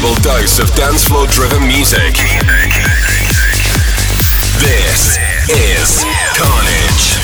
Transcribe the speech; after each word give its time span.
double 0.00 0.14
dose 0.22 0.58
of 0.58 0.74
dance 0.74 1.04
floor 1.04 1.26
driven 1.26 1.66
music. 1.66 2.14
This 4.56 5.18
is 5.50 6.04
Kearnage. 6.34 7.20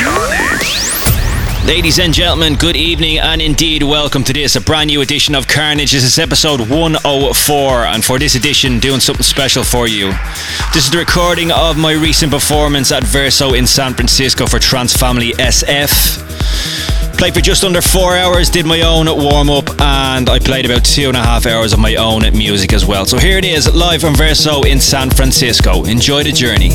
Kearnage. 0.00 1.66
Ladies 1.66 1.98
and 1.98 2.14
gentlemen, 2.14 2.54
good 2.54 2.76
evening 2.76 3.18
and 3.18 3.42
indeed 3.42 3.82
welcome 3.82 4.24
to 4.24 4.32
this, 4.32 4.56
a 4.56 4.62
brand 4.62 4.88
new 4.88 5.02
edition 5.02 5.34
of 5.34 5.46
Kearnage. 5.46 5.92
This 5.92 6.04
is 6.04 6.18
episode 6.18 6.60
104, 6.60 7.84
and 7.84 8.02
for 8.02 8.18
this 8.18 8.34
edition, 8.34 8.78
doing 8.78 9.00
something 9.00 9.24
special 9.24 9.62
for 9.62 9.86
you. 9.86 10.10
This 10.72 10.86
is 10.86 10.90
the 10.90 10.98
recording 10.98 11.52
of 11.52 11.76
my 11.76 11.92
recent 11.92 12.32
performance 12.32 12.92
at 12.92 13.04
Verso 13.04 13.52
in 13.52 13.66
San 13.66 13.92
Francisco 13.92 14.46
for 14.46 14.58
Trance 14.58 14.94
Family 14.96 15.32
SF. 15.32 16.22
Played 17.16 17.34
for 17.34 17.40
just 17.40 17.62
under 17.64 17.80
four 17.80 18.16
hours, 18.16 18.50
did 18.50 18.66
my 18.66 18.82
own 18.82 19.06
warm 19.06 19.48
up, 19.48 19.73
and 19.94 20.28
I 20.28 20.40
played 20.40 20.66
about 20.66 20.84
two 20.84 21.06
and 21.06 21.16
a 21.16 21.22
half 21.22 21.46
hours 21.46 21.72
of 21.72 21.78
my 21.78 21.94
own 21.94 22.22
music 22.36 22.72
as 22.72 22.84
well. 22.84 23.06
So 23.06 23.16
here 23.16 23.38
it 23.38 23.44
is, 23.44 23.72
live 23.72 24.00
from 24.00 24.14
Verso 24.14 24.62
in 24.62 24.80
San 24.80 25.08
Francisco. 25.08 25.84
Enjoy 25.84 26.24
the 26.24 26.32
journey. 26.32 26.70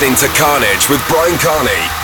Listening 0.00 0.30
to 0.30 0.38
Kearnage 0.38 0.88
with 0.88 1.02
Bryan 1.08 1.36
Kearney. 1.40 1.97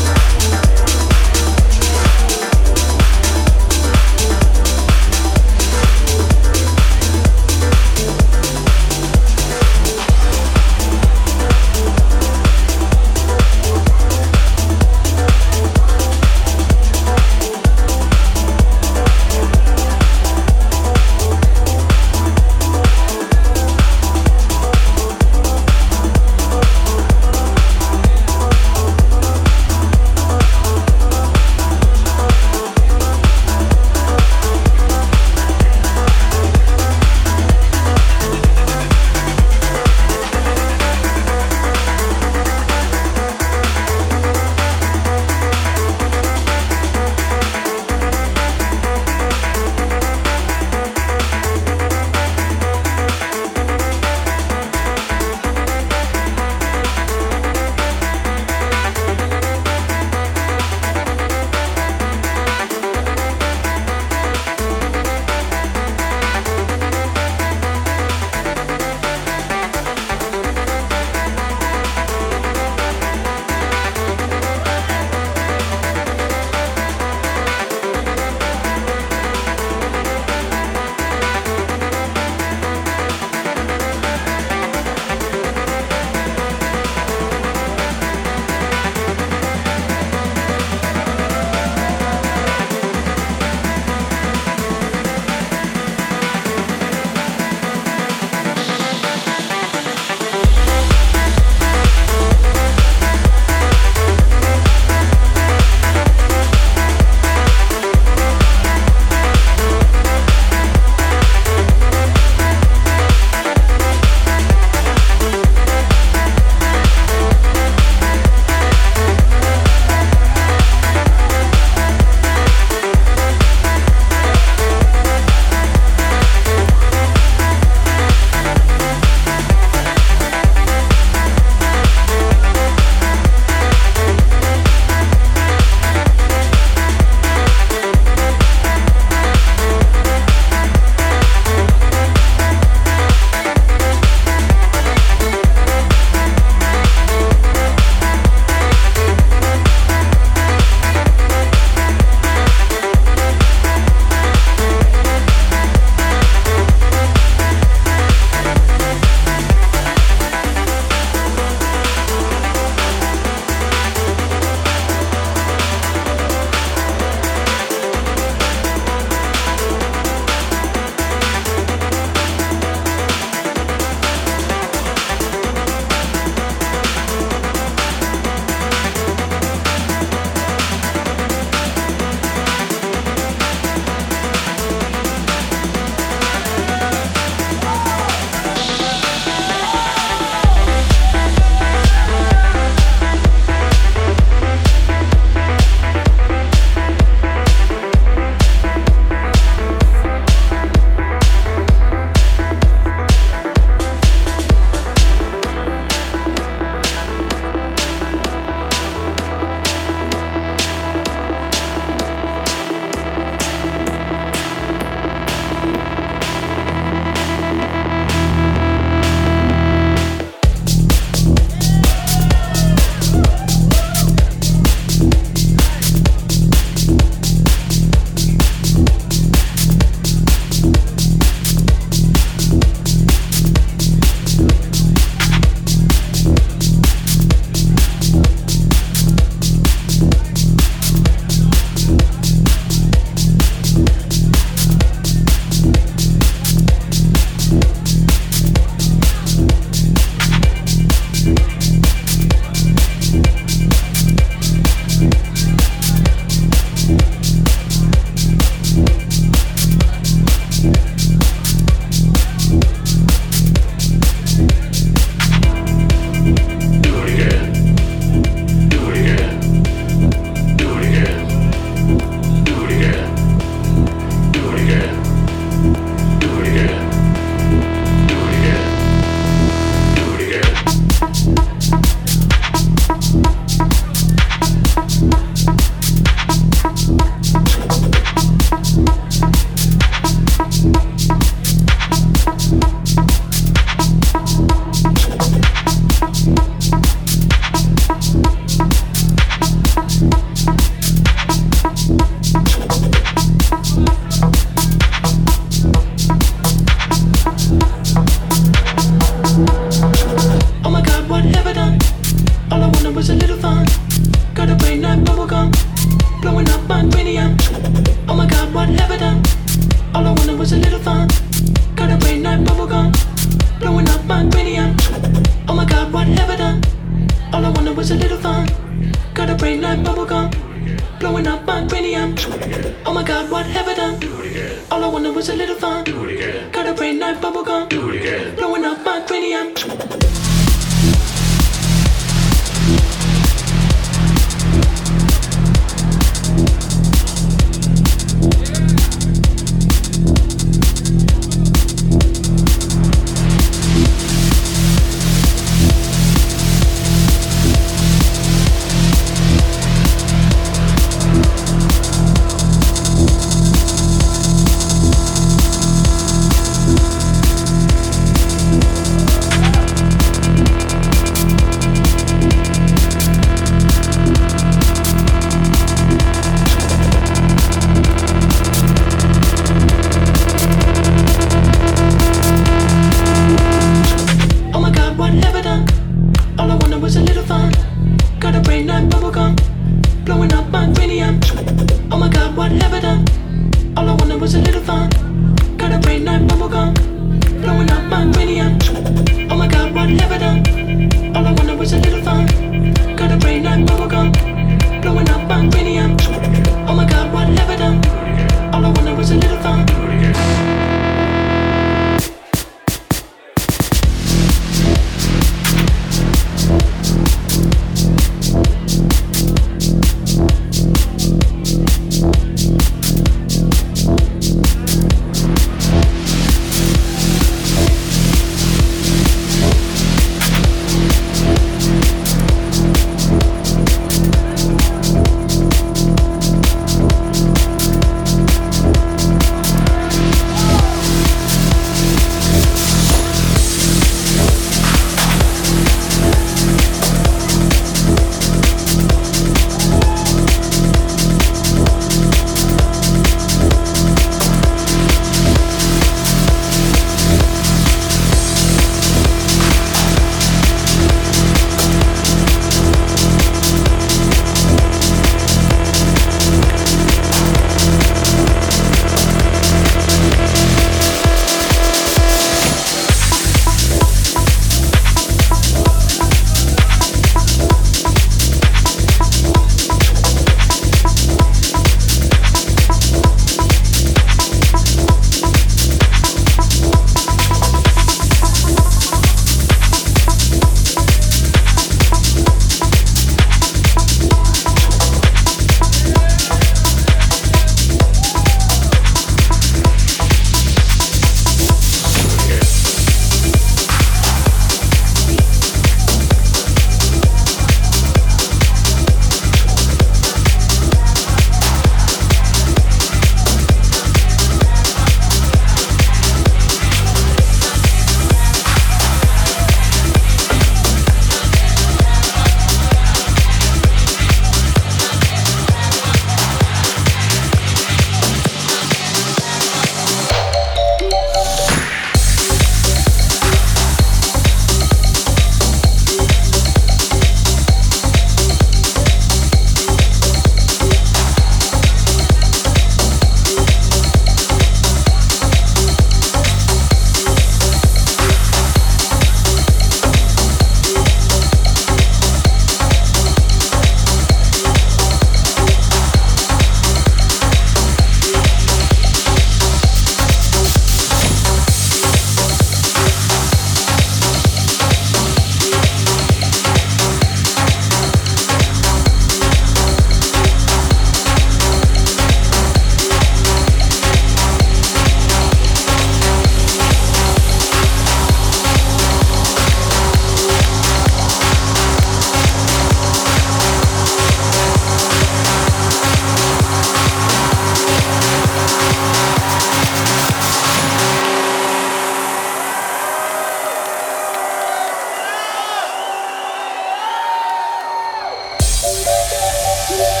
Yeah. 599.71 600.00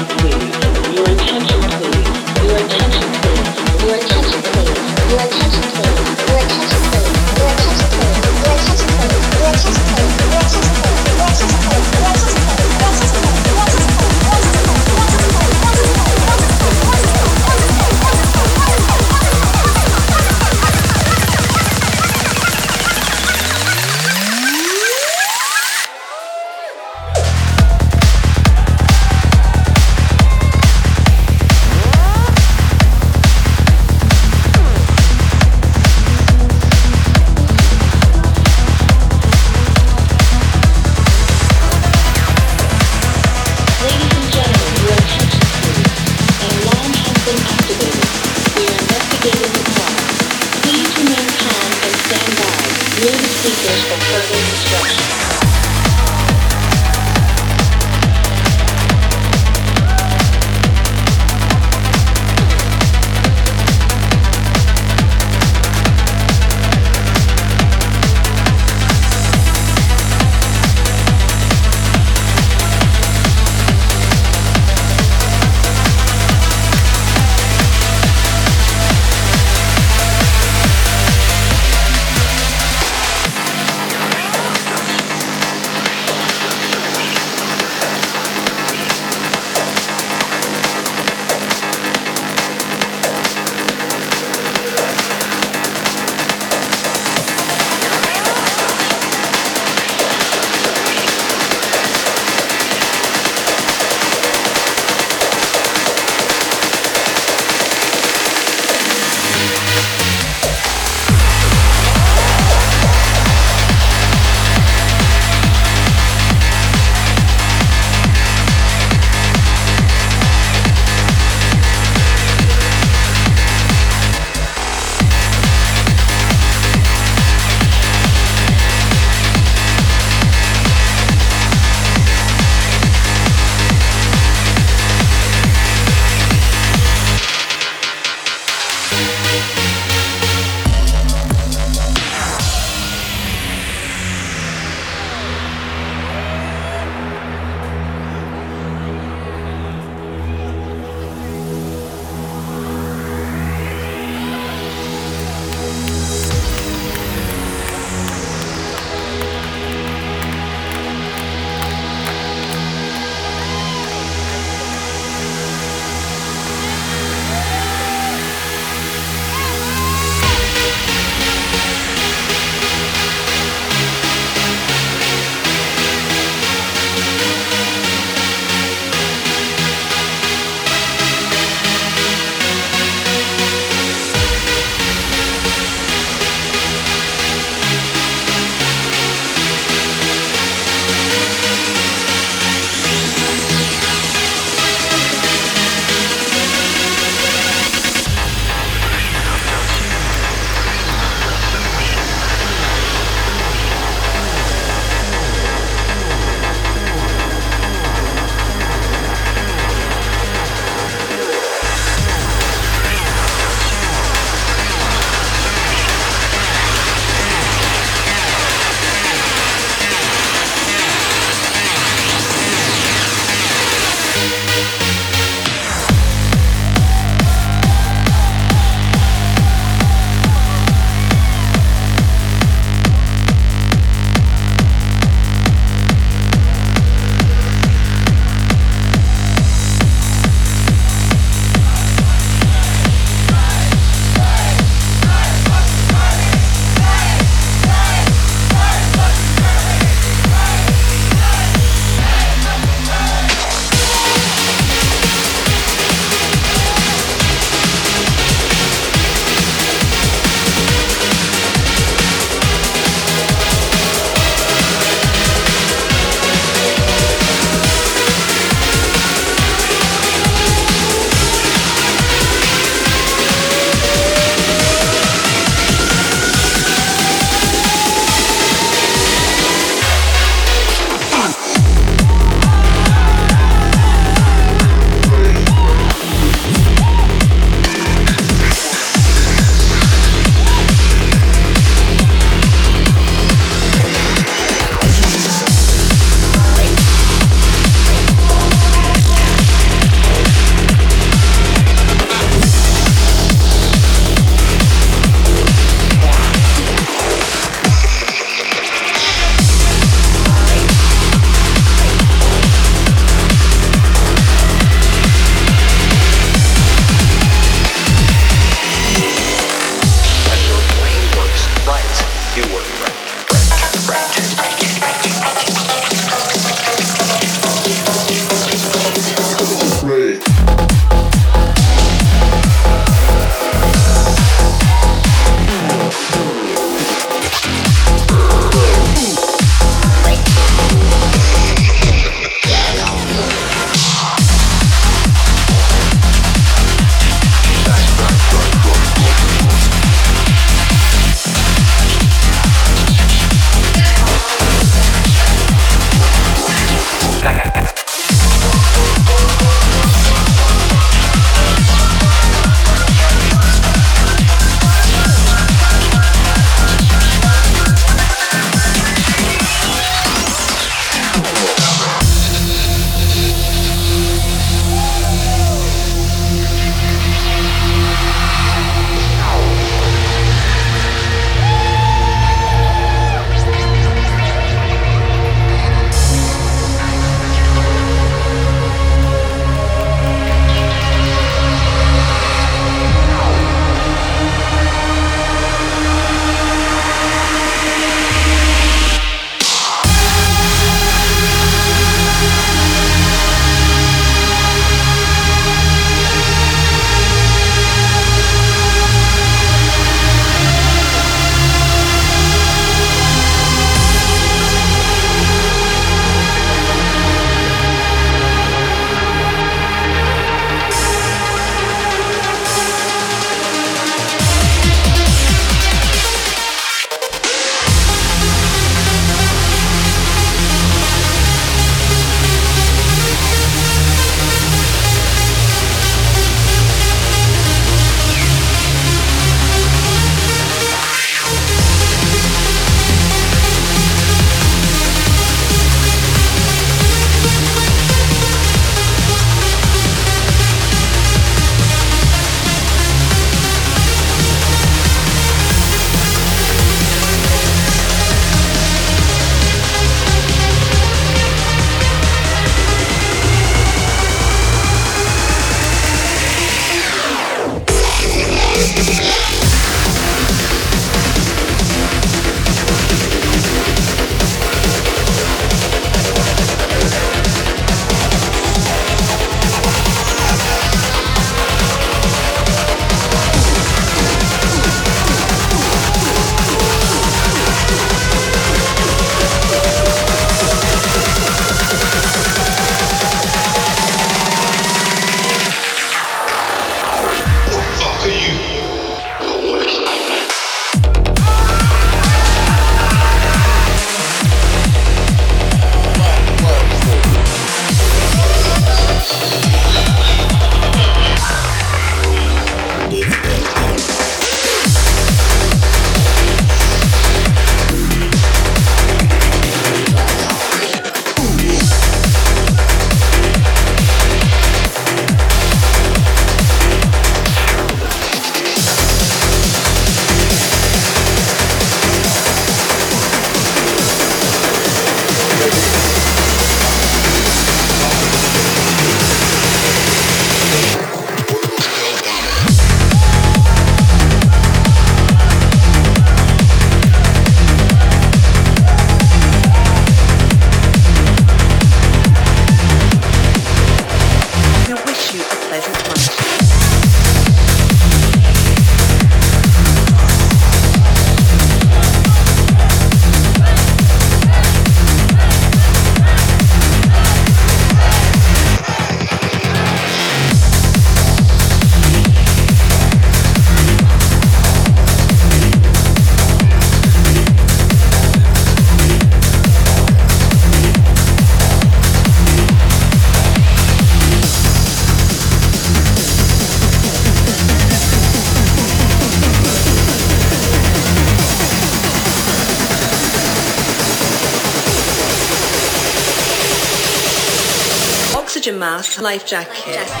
Life 599.01 599.25
jacket. 599.25 600.00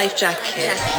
Life 0.00 0.16
jacket. 0.16 0.89